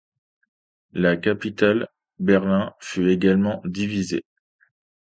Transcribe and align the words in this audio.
La 0.93 1.15
capitale, 1.15 1.87
Berlin, 2.17 2.73
fut 2.79 3.11
également 3.11 3.61
divisée. 3.65 4.25